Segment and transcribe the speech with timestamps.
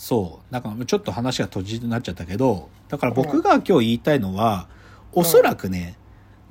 [0.00, 0.52] そう。
[0.52, 4.66] なんかちょっと話が閉じになっちゃったけど、だから僕が今日言いたいのは、
[5.12, 5.94] おそらくね、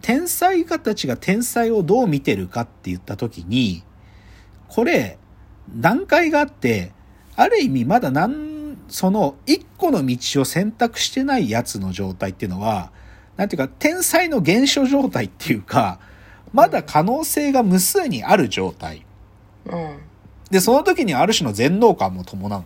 [0.03, 3.81] 天才家たちが天才をどう見てるかって言った時に、
[4.67, 5.17] これ、
[5.67, 6.91] 段階があって、
[7.35, 12.91] ある意味まだなん、その一個の道を選択してないやつの状態っていうのは、
[13.35, 15.99] なんていうか、天才の現象状態っていうか、
[16.53, 19.07] まだ可能性が無数にある状態。
[19.65, 19.97] うん。
[20.51, 22.63] で、その時にある種の全能感も伴うん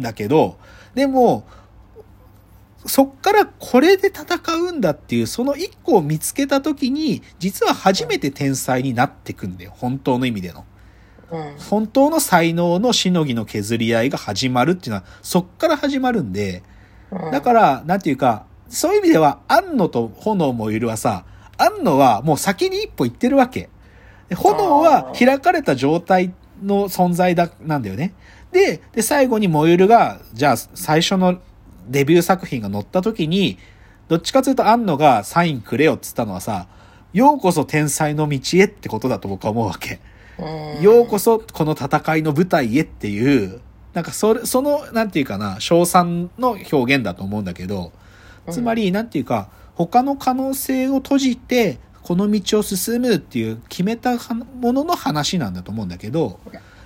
[0.00, 0.58] だけど、
[0.94, 1.46] でも、
[2.86, 9.72] そっからこれで戦うんだっていう、その一個を見つけた時に、実は初めて天才になってくんだよ。
[9.76, 10.64] 本当の意味での。
[11.30, 11.56] うん。
[11.58, 16.62] 本当の才能のしのぎの削り合いが始まるっていうのは、そっから始まるんで、
[17.10, 21.24] うんだから、なんていうか、そういう意味では、安野と炎もいるはさ、
[21.56, 23.68] 安野はもう先に一歩行ってるわけ。
[24.28, 28.14] で炎は開かれた状態の存在だ、なんだよね。
[28.52, 31.40] で、で、最後に燃ゆるが、じゃあ最初の
[31.88, 33.58] デビュー作品が載った時に、
[34.08, 36.66] どっちかというと安野がサインくれよっつったのはさ、
[37.12, 40.00] ようこそ天才の道へってことだと僕は思うわけ。
[40.38, 40.82] うん。
[40.82, 43.60] ようこそこの戦いの舞台へっていう、
[43.94, 47.92] なんかそれ、その、なんていうかな、賞賛の表現だと思うんだけど、
[48.50, 54.16] つまり、なんていうか、他の可能性を閉じて、この道を進むっていう決めた
[54.60, 56.40] ものの話なんだと思うんだけど、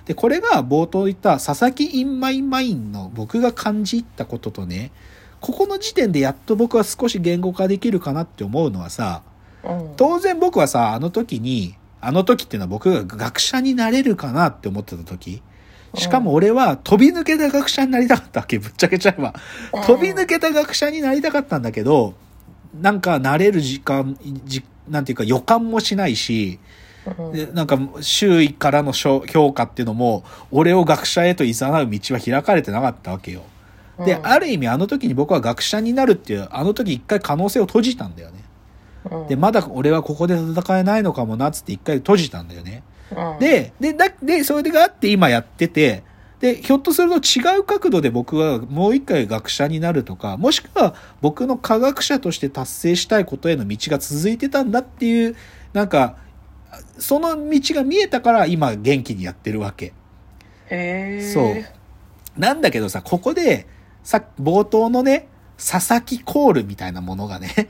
[0.05, 4.91] で、これが冒頭言った佐々木インマイマインの僕が感じたこととね、
[5.39, 9.33] ここの時点でやっと僕は少し言語化できるかなって思うのはさ、うん
[9.95, 15.41] 当然僕はさ、あの時に、あの時っていうのは僕が学者になれるかなって思ってた時。
[15.95, 19.33] しかも俺は飛び抜けた学者になりたかったわけ、ぶっちゃけちゃえば。
[19.85, 22.13] 飛び抜けた学者になりたかったんだけど、
[22.81, 26.92] なんかなれる時間、じなんていうか予感もしないし、うん
[27.33, 31.53] でなんか周囲からの評評価っていうのも、俺を学者へと誘う
[31.89, 33.43] 道は開かれてなかったわけよ。
[34.05, 38.43] で、うんある意味あの時に僕は学者になるっていう、あの時一回可能性を閉じたんだよね。
[39.11, 42.83] うんで、まだ俺はここで戦えないのかもなっつって一回閉じたんだよね。
[43.11, 46.03] うんで、で、だ、で、それがあって今やってて、
[46.39, 55.35] で、ひょっとすると違う角度で僕はもう一回学者になるとか、もしくは僕の科学者として達成したいことへの道が続いてたんだっていう、
[55.73, 56.17] なんか、
[56.97, 59.93] その道が見えたから今元気にやってるわけ。
[60.69, 61.55] へえそう。
[62.37, 63.67] なんだけどさ、ここで、
[64.03, 65.27] さ、冒頭のね、
[65.57, 67.69] 佐々木コールみたいなものがね、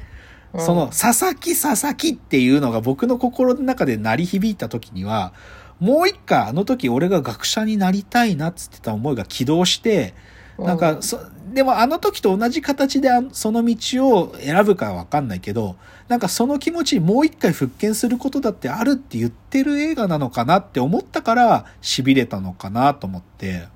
[0.54, 5.34] うんその、佐々木佐々木っていうのが僕の心の中で鳴り響いた時には、
[5.80, 10.14] もう一回あの時俺が学者になりたいなっつってた思いが起動して、
[10.58, 11.20] なんか、そ、
[11.54, 15.76] でもあの時と同じ形であその道を選ぶかはわかんないけど、
[16.08, 23.68] なんかその気持ちにもう一回復権することだってあるって言ってる映画なのかなって思ったから、痺れたのかなと思って。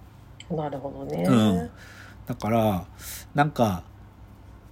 [0.50, 1.24] なるほどね。
[1.28, 1.70] うん。
[2.26, 2.86] だから、
[3.36, 3.84] なんか、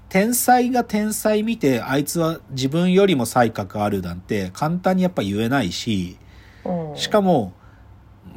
[0.09, 6.17] 天才が天才見て、あいつは自分よりも才覚あるなんて簡単にやっぱ言えないし、
[6.63, 6.97] うん。
[6.97, 7.53] しかも、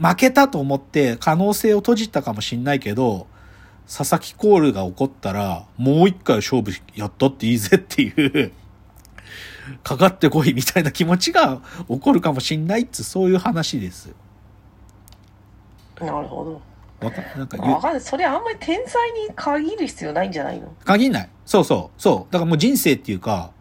[0.00, 3.26] 負けたと思って可能性を閉じたかもしんないけど、
[3.88, 8.52] 佐々木コールが起こったら、もう一回勝負やったっていいぜっていう、
[9.82, 14.14] かかってこいみたいな気持ちが起こるかもしんないっつ、そういう話です。
[16.00, 16.62] なるほど
[17.04, 20.72] わかなんか言うわかんないそれあんまり天才に限る必要ないんじゃないの？
[20.84, 21.30] 限んない。
[21.46, 22.00] そうそう。
[22.00, 22.32] そう。
[22.32, 23.52] だからもう人生っていうか、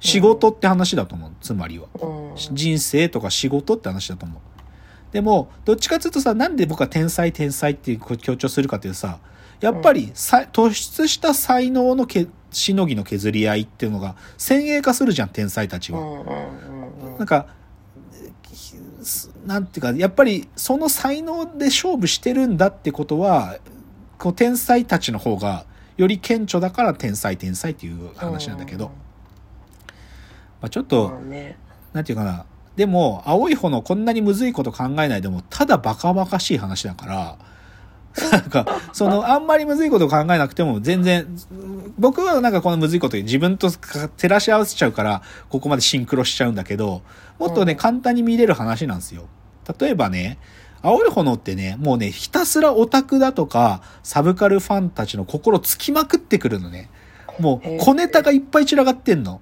[0.00, 1.32] 仕事って話だと思う。
[1.40, 1.88] つまりは。
[2.00, 4.40] うん人生とか仕事って話だと思う。
[5.14, 9.20] でも、どっちかっていうとさ、なんで僕は天才天才っていう強調するかっていうとさ、
[9.60, 16.00] やっぱりさ、突出した才能のけしのぎの削り合いっていうのが先鋭化するじゃん、天才たちは。
[17.16, 17.46] なんか、
[18.52, 18.74] ひ
[19.46, 23.58] なんていうか、やっぱりその才能で勝負してるんだってことは、
[24.18, 25.64] こう天才たちの方が
[25.96, 28.86] より顕著だから天才天才っていう話なんだけど、
[30.60, 31.20] まあ、ちょっうと、
[31.92, 32.46] なんていうかな、
[32.76, 37.38] でも、青い方のこんなにむずいこと考えないでも、ただバカバカしい話だから、
[38.30, 41.26] なんか、その、あんまりむずいこと考えなくても、全然、
[41.98, 47.02] 僕はなんかこのむずいこと自分と照らし合わせちゃうから、ここまでシンクロしちゃうんだけど、
[47.38, 49.26] もっとね、うん簡単に見れる話なんですよ。
[49.78, 50.38] 例えばね、
[50.82, 56.90] 青い炎ってね、もうね、ひたすらオタクだとか、サブカルファンたちの心つきまくってくるのね。
[57.40, 59.40] もう、小ネタがいっぱい散らがってんの。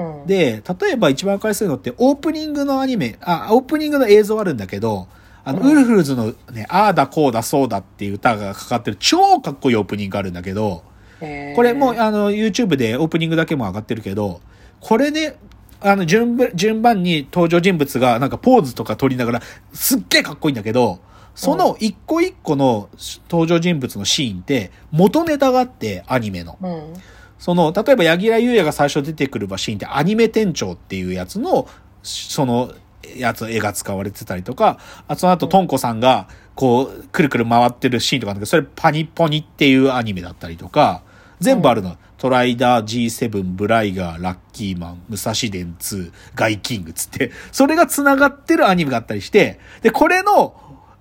[0.00, 5.08] うんで、例えば一番わかりやすいのって、オープニングのアニメ、あ、オープニングの映像あるんだけど、
[5.44, 10.82] あの、うんウルフルズのね、ああだこうだそうだっていう歌がかかってる超かっこいいオープニングあるんだけど、
[11.20, 14.40] これもうあの、YouTube でオープニングだけも上がってるけど、
[14.80, 15.36] これね、
[15.80, 19.42] あの、順番、順番に登場人物がなんかポーズとか取りながら、
[19.72, 21.00] すっげえかっこいいんだけど、
[21.34, 22.88] その一個一個の
[23.30, 26.58] 登場人物のシーンって元ネタがあって、アニメの。
[26.60, 26.94] うん。
[27.40, 31.66] その、例えば、柳楽優弥が最初出てくるシーンってアニメ店長っていうやつの、
[32.02, 32.72] その、
[33.16, 34.78] やつ、絵が使われてたりとか、
[35.08, 41.02] あその後、トンコさんが、こう、くるくる回ってるシーンとかあるんだけど、それパニポニっていうアニメだったりとか、
[41.40, 41.96] 全部あるの。
[42.18, 50.54] トライダー、G7、ブライガー、ラッキーマン、武蔵伝2、ガイキングつって、それが繋がってるアニメがあったりして、で、これの、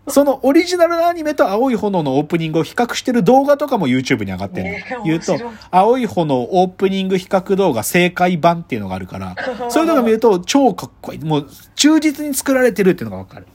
[0.10, 5.04] そのオリジナルのアニメと青い炎のオープニングを比較してる動画とかも YouTube に上がってるの。
[5.06, 5.38] 言うと
[5.72, 9.36] 青い炎オープニング比較動画正解版っていうのがあるから、
[9.70, 11.20] そういうのが見ると超かっこいい。
[11.20, 13.48] もう忠実に作られてるっていうのがわかる。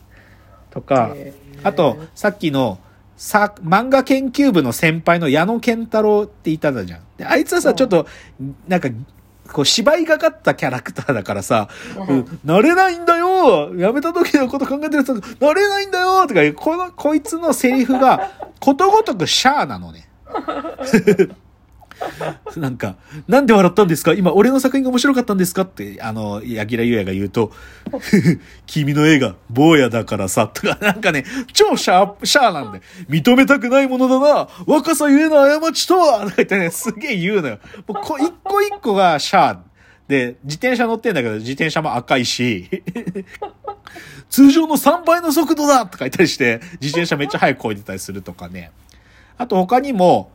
[0.70, 2.78] とか、へえあと、さっきの、
[3.16, 7.00] さ、漫画研究部の先輩の矢野健太郎っていたじゃん。
[7.16, 8.06] で、あいつはさ、うんちょっと、
[8.68, 8.88] なんか、
[9.52, 20.08] こう、芝居がかったキャラクターだからさ、うんうん慣れないんだよ辞めた時のこと考えてると、慣れないんだよとかこの、こいつのセリフが、ことごとくシャーなのね。
[22.56, 22.96] なんか、
[23.28, 24.12] なんで笑ったんですか？
[24.12, 25.62] 今、俺の作品が面白かったんですか？
[25.62, 27.52] って、あの、柳楽優弥が言うと、
[28.66, 37.58] 君の映画、坊やだからさ、とか、なんかね、超シャー、シャーなんで、認めたくないものだな、若さゆえの過ちとはとか言ってね、すげえ言うのよ。
[37.86, 39.58] もうこ、一個一個がシャー。
[40.06, 42.68] で、自転車乗ってんだけど、自転車も赤いし、
[44.28, 48.70] 通常の3倍の速度だとか言ったりして、自転車めっちゃ速く漕いでたりするとかね。
[49.38, 50.30] あと他にも、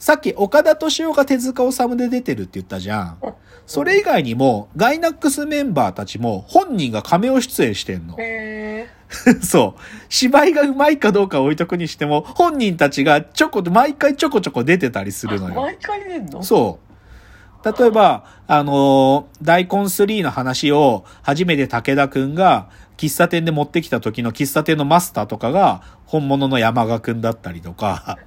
[0.00, 3.18] さっき岡田敏夫が手塚治虫で出てるって言ったじゃん。
[3.66, 8.16] それ以外にも、ガイナックスメンバーたちも本人がカメオ出演してんの。
[8.18, 8.88] へ
[9.42, 9.80] そう。
[10.08, 15.32] 芝居がうまいかどうかは置いとくにしても、本人たちがちょこ、毎回ちょこちょこ出てたりすえ。
[15.32, 15.60] るのよ。
[15.60, 16.42] 毎回出んの？
[16.42, 17.78] そう。
[17.78, 22.70] 例えば、あのー大根3の話を初めて武田くんが
[23.00, 28.18] 喫茶店で持ってきた時の喫茶店のマスターとかが本物の山賀くんだったりとか。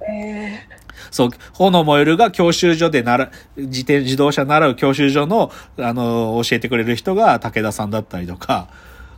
[1.12, 8.68] そう、炎燃えるが教習所でなら、自転、自動車習う教習所の、あのー教えてくれる人が武田さんだったりとか、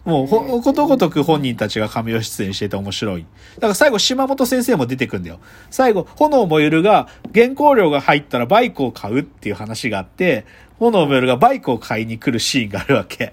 [0.04, 3.26] もう、ほ、ことごとく本人たちが神を出演してて面白い。
[3.56, 5.40] だから最後、島本先生も出てくんだよ。
[5.70, 10.44] 最後、炎燃えるが、原稿料が入ったらバイクを買うっていう話があって、
[10.78, 13.32] 炎燃えるがバイクを買いに来るシーンがあるわけ。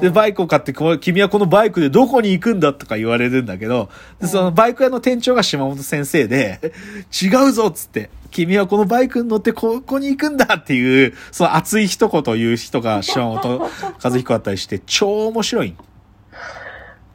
[0.00, 3.88] で、バイクを買って、君はこのバイクでどこに行くんだとか言われるんだけど、
[4.20, 6.72] でそのバイク屋の店長が島本先生で、
[7.22, 13.70] 違うぞっつって、君はこのバイクに乗ってここに行くんだっていう、その熱い一言を言う人が島本
[14.02, 15.74] 和彦だったりして、 超面白い。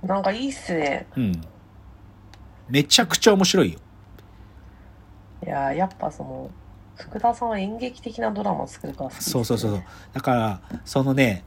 [0.03, 1.05] なんかいいっすね。
[1.15, 1.41] うん。
[2.69, 3.79] めちゃくちゃ面白いよ。
[5.45, 6.49] いやーやっぱその、
[6.95, 9.15] 福田さんは演劇的なドラマ作るからね。
[9.19, 9.83] そうそうそうそう。
[10.13, 11.43] だから、そのね、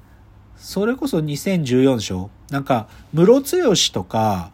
[0.56, 4.50] それこそ2014でしょなんか、ムロツヨシとか、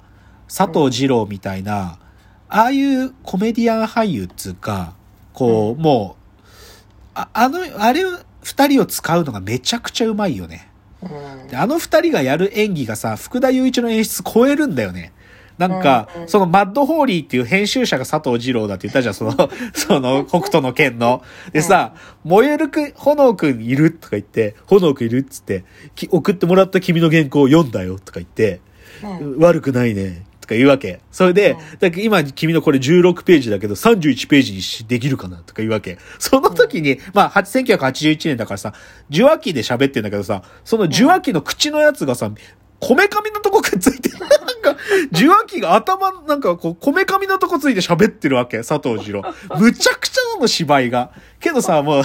[0.48, 1.98] 佐藤二郎みたいな、
[2.48, 4.94] ああいうコメディアン俳優っつうか、
[5.32, 6.40] こう、もう、
[7.14, 10.68] ああの、あれを、二人を使うのがめちゃくちゃうまいよね。
[11.02, 15.12] うんであの二人がやる演技がさ、福田雄一の演出超えるんだよね。
[15.60, 21.22] なんか、そのマッドホーリーっていう編集者が佐藤二郎だって言ったじゃん、その、その、北斗の剣の。
[21.52, 21.92] でさ、
[22.24, 25.64] 燃えるくん、炎くんいるとか言って、炎くんいるっつって、
[25.94, 28.62] き送ってもらった君の原稿を読んだよとか言って、
[29.20, 30.24] うん悪くないね。
[30.40, 31.00] とか言うわけ。
[31.12, 35.98] それで、うんだ今君のこれ16ページだけど31ページにしできるかなとか言うわけ。
[36.18, 38.72] その時に、まあ、は1981年だからさ、
[39.10, 42.30] 受話器で喋ってんだけどさ、その受話器の口のやつがさ、
[42.80, 44.76] こめかみのとこくっついて、なんか、
[45.12, 49.22] 受話器が頭、なんかこう、こめかみのとこついて喋ってるわけ、佐藤二郎。
[49.58, 51.12] むちゃくちゃなの芝居が。
[51.38, 52.02] けどさ、も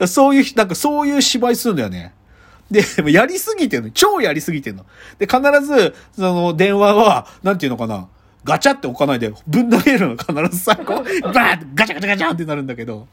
[0.00, 2.14] う、そういう、なんかそういう芝居するんだよね。
[2.70, 3.90] で、やりすぎてんの。
[3.90, 4.86] 超やりすぎてんの。
[5.18, 8.08] で、必ず、その、電話は、なんていうのかな。
[8.44, 10.16] ガチャって置かないで、ぶん投げるの。
[10.16, 13.08] 必ずさ、こう、バーッガチャガチャガチャってなるんだけど、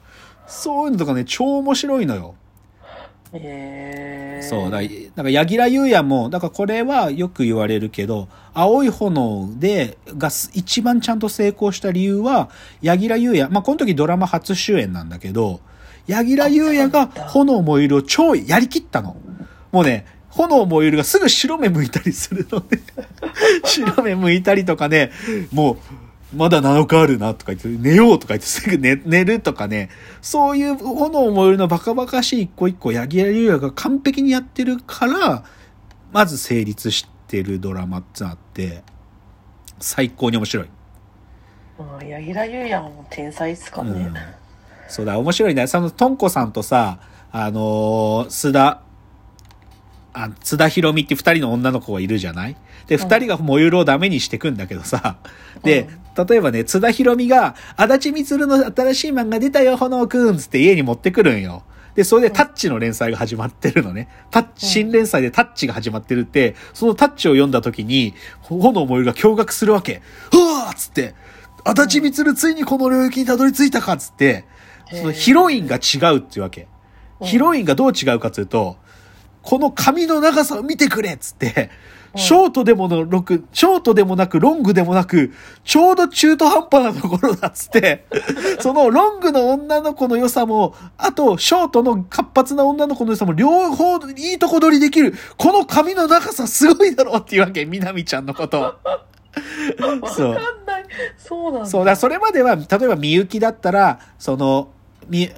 [0.48, 2.36] そういうのとかね、超面白いのよ。
[3.38, 4.42] へえ。
[4.42, 12.50] そう、だから、柳楽優弥も、だからこれはよく言われるけど、青い炎で、がす一番ちゃんと成功した理由は、
[12.82, 15.60] 柳楽優弥、まあこの時ドラマ初主演なんだけど、
[16.08, 19.18] 柳楽優弥が炎燃えるを超やりきったの。
[19.72, 22.80] もうね、炎燃えるがすぐ白目向いたりするので、
[23.64, 25.12] 白目向いたりとかね、
[25.52, 25.78] もう、
[26.34, 29.90] まだ7日あるなとか言って、寝ようとか言ってすぐ寝寝るとかね、
[30.22, 35.44] そういう炎燃えるのバカバカしい一個一個、柳楽優弥が完璧にやってるから、
[36.12, 38.84] まず成立してるドラマってのあって、
[39.80, 40.70] 最高に面白い。
[41.78, 43.92] うん柳楽優弥も天才っすかね。
[43.92, 44.14] うん
[44.88, 45.68] そうだ、面白いね。
[45.68, 47.00] その、とんこさんとさ、
[47.32, 48.82] あのー須田、
[50.16, 52.56] あ、津田博美って二人の女の子がいるじゃない？
[52.88, 55.18] で、二人が燃ゆるをダメにしてくんだけどさ。
[55.62, 55.90] で、
[56.28, 61.64] 例えばね、津田博美が、足立みつるの新しい漫画出たよ、炎くんつって家に持ってくるんよ。
[61.96, 64.08] で、それでタッチの連載が始まってるのね。
[64.32, 70.02] タッチ、新連載でタッチが始まってるって、そのタッチを読んだ時に、炎燃ゆるが驚愕するわけ。
[70.34, 71.14] うわーっつって、
[71.66, 74.46] 足立みつるついにこの領域にたどり着いたかっつって、
[74.92, 76.62] そのヒロインが違うっていうわけ。
[76.62, 76.68] うん
[77.24, 78.76] ヒロインがどう違うかというと、
[79.46, 85.34] この髪の長さを見てくれっつって、うんショートでものロク、ショートでもなくロングでもなく、
[85.64, 88.06] ちょうど中途半端なところだっつって、
[88.62, 95.14] そのロングの女の子の良さも、あとショートの活発な女の子の良さも両方いいとこ取りできる。
[95.38, 98.62] この髪の長さすごいだろっていうわけ、みなみちゃんのこと。
[98.80, 98.80] わ
[100.10, 100.86] そうかんない。
[101.18, 101.66] そうなんだ。
[101.70, 104.75] そうだ、それまでは、例えばみゆきだったら、その、み、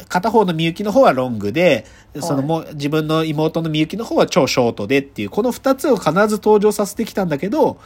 [0.08, 1.86] 片方のみゆきの方はロングで、
[2.20, 7.80] そのもう、自分の妹のみゆきの方は超ショートでっていう、この二つを必ず登場させてきたんだけど、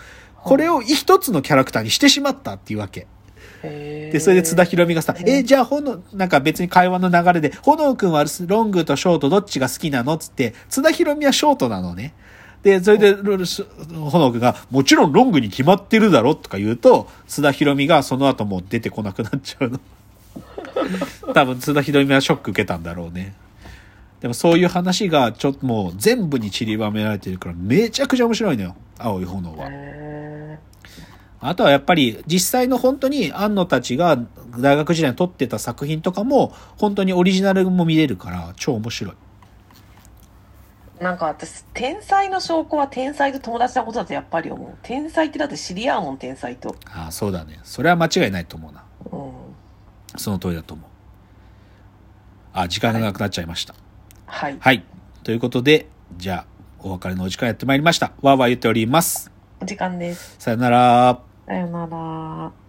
[0.43, 3.07] これを一つのキャラクターにしてしまったっていうわけ。
[3.61, 12.13] で、それで津田ひろみがさ、え、じゃあ、ほの、なんか別に会話の流れで、ほのくんはロングとショートどっちが好きなのつって、津田ひろみはショートなのね。
[12.63, 19.79] で、それで、ロルスほのくんが、もちろんロングに決まってるだろとか言うと、津田ひろみがその後もう出てこなくなっちゃうの。
[21.33, 23.33] 多分津田ひろみはショック受けたんだろうね。
[24.19, 28.75] でもそういう話がちょっともう全部に散りばめられてるからめちゃくちゃ面白いのよ。
[28.99, 29.67] 青い炎は。
[29.69, 30.59] へ
[31.39, 34.19] あとはやっぱり実際の本当に安野たちが
[34.59, 39.15] 大学時代に撮ってた作品とかも本当にオリジナルも見れるから超面白い。
[40.99, 44.77] ーなんか私、天才の証拠は天才と友達なことだとやっぱり思う。
[44.83, 46.75] 天才ってだって知り合うもん、天才と。
[46.85, 47.59] ああ、そうだね。
[47.63, 48.83] それは間違いないと思うな。
[50.13, 50.19] うん。
[50.19, 50.89] その通りだと思う。
[52.53, 53.75] あ、時間がなくなっちゃいました。
[54.25, 54.57] はい。
[54.59, 54.83] はい。
[55.23, 55.87] ということで、
[56.17, 56.45] じゃあ、
[56.79, 58.11] お別れのお時間やってまいりました。
[58.21, 59.31] わーわー言っております。
[59.61, 60.35] お時間です。
[60.39, 61.21] さよなら。
[61.47, 62.60] さよなら。